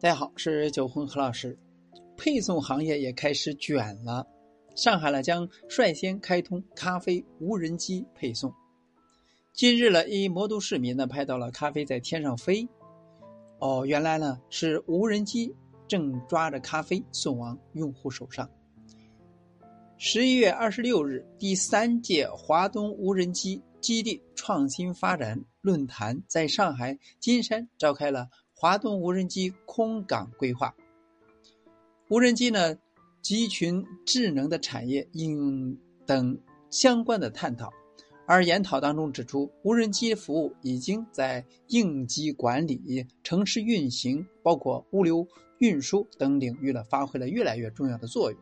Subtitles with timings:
[0.00, 1.58] 大家好，是九红何老师。
[2.16, 4.24] 配送行业也开始卷了，
[4.76, 8.54] 上海呢将率先开通咖啡无人机配送。
[9.52, 12.68] 近日呢，一魔都市民呢拍到了咖啡在天上飞，
[13.58, 15.52] 哦，原来呢是无人机
[15.88, 18.48] 正抓着咖啡送往用户手上。
[19.96, 28.28] 十一月二十六日，第三届华东无人机基地创新发展论坛在上海金山召开了。
[28.60, 30.74] 华东无人机空港规划，
[32.08, 32.76] 无人机呢
[33.22, 36.36] 集群智能的产业应用等
[36.68, 37.72] 相关的探讨。
[38.26, 45.24] 而研讨当中指出，无人机服务已经在应急管理、城市运行，包括物流
[45.58, 48.40] 运输等领域呢，发挥了越来越重要的作用。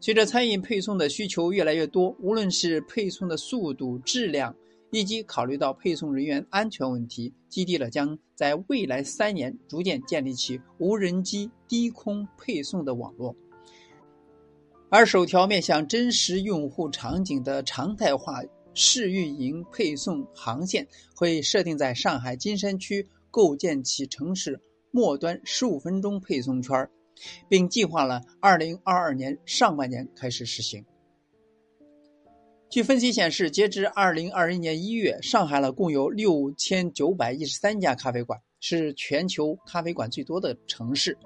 [0.00, 4.56] 随着餐饮配送的需求越来越多，无论是配送的速度、质量。
[4.90, 13.34] 以及考虑到配送人员安全问题，基地了将在未来三年逐渐建立起无人机低空配送的网络。
[14.88, 18.42] 而首条面向真实用户场景的常态化
[18.74, 26.88] 试运营配送航线，会设定在上海金山区构建起城市末端十五分钟配送圈，
[27.48, 30.84] 并计划了二零二二年上半年开始实行。
[32.70, 41.18] 据分析显示，截至二零二一年一月，上海了共有六千九百一十三家咖啡馆，是全球咖啡馆最多的城市。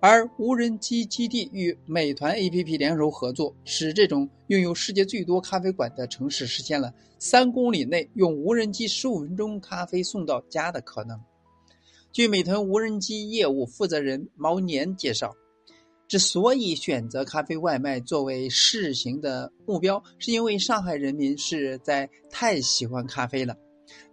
[0.00, 11.20] 而无人机基地与美团 APP 联手合作，使这种拥有世界最多咖啡馆的城市实现了三公里内用无人机十五分钟咖啡送到家的可能。
[12.10, 15.36] 据美团无人机业务负责人毛年介绍。
[16.08, 23.56] 之所以选择咖啡外卖作为试行的目标，是因为上海人民实在太喜欢咖啡了，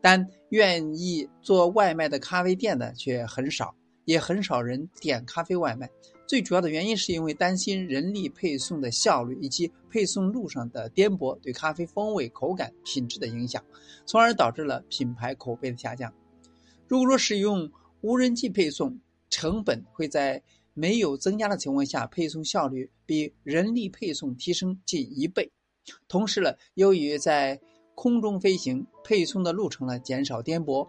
[0.02, 5.88] 但愿意做外卖的咖啡店呢却很少，也很少人点咖啡外卖。
[6.26, 13.64] 最主要的原因是因为担心人力配送的效率以及配送路上的颠簸对咖啡风味、口感、品质的影响，
[14.08, 16.12] 从而导致了品牌口碑的下降。
[16.88, 17.72] 如果说使用
[18.02, 19.00] 无人机配送，
[19.30, 20.42] 成本会在。
[20.74, 25.52] 没有增加的情况下，配送效率比人力配送提升近一倍。
[26.08, 27.60] 同时呢，由于在
[27.94, 30.88] 空中飞行，配送的路程呢减少颠簸，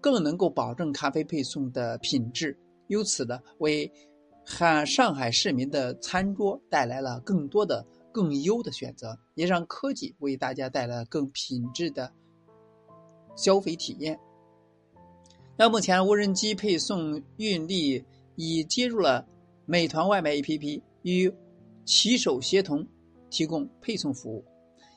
[0.00, 2.58] 更能够保证咖啡配送的品质。
[2.88, 3.90] 由此呢，为
[4.44, 12.12] 汉上海市民的餐桌带来了更多的更优的选择，也让科技为大家带来更品质的
[13.36, 14.18] 消费体验。
[15.56, 18.04] 那目前无人机配送运力。
[18.36, 19.26] 已接入了
[19.66, 21.32] 美团外卖 APP，与
[21.84, 22.86] 骑手协同
[23.30, 24.44] 提供配送服务。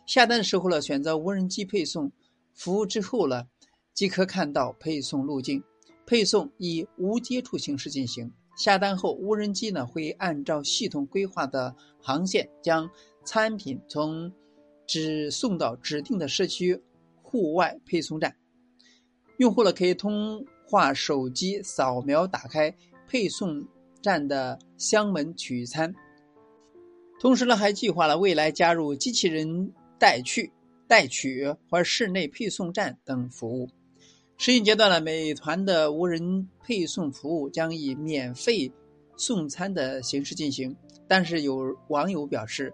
[0.05, 2.11] 下单的时候呢，选择无人机配送
[2.53, 3.43] 服务之后呢，
[3.93, 5.63] 即可看到配送路径。
[6.05, 8.29] 配送以无接触形式进行。
[8.57, 12.89] 下单后，无人机呢会按照系统规划的航线，将
[13.23, 14.29] 餐品从
[14.85, 16.79] 只送到指定的社区
[17.21, 18.35] 户外配送站。
[19.37, 22.75] 用户呢可以通话手机扫描打开。
[23.07, 23.65] 配送
[24.01, 25.93] 站的箱门取餐，
[27.19, 30.51] 同时呢，还计划了未来加入机器人带去、
[30.87, 33.69] 带取或室内配送站等服务。
[34.35, 38.69] 实行阶段呢，美团的无人配送服务将以免费
[39.15, 40.75] 送餐的形式进行。
[41.07, 42.73] 但是有网友表示，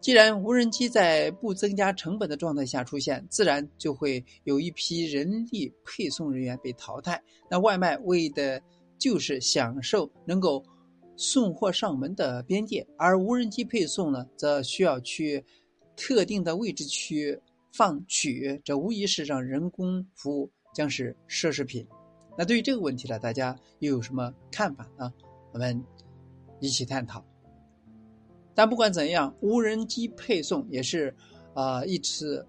[0.00, 7.22] 既然无人机在不增加成本的状态下出现，自然就会有一批人力配送人员被淘汰。
[7.50, 8.62] 那外卖为的。
[9.02, 10.64] 就是享受能够
[11.16, 15.44] 送货上门的边界，而无人机配送呢，则需要去
[15.96, 17.36] 特定的位置去
[17.72, 21.84] 放取，这无疑是让人工服务将是奢侈品。
[22.38, 25.12] 那对于这个问题呢，大家又有什么看法呢？
[25.52, 25.84] 我们
[26.60, 27.24] 一起探讨。
[28.54, 31.12] 但不管怎样，无人机配送也是
[31.54, 32.46] 啊一次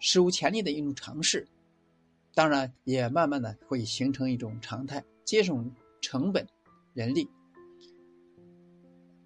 [0.00, 1.46] 史无前例的一种尝试。
[2.38, 6.46] 当然，也慢慢的会形成一种常态，节省成本、
[6.94, 7.28] 人力。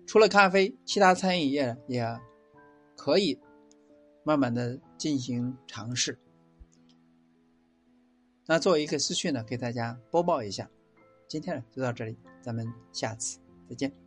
[0.07, 2.03] 除了咖啡，其他餐饮业也
[2.97, 3.39] 可以
[4.25, 6.19] 慢慢的进行尝试。
[8.47, 10.71] 那作为一个资讯呢，给大家播报一下。
[11.29, 13.39] 今天呢就到这里，咱们下次
[13.69, 14.02] 再见。